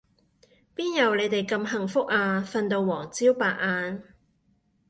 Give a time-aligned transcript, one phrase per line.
[0.75, 4.03] 邊有你哋咁幸福啊，瞓到黃朝白晏